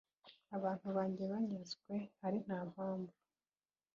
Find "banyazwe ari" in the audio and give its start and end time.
1.33-2.37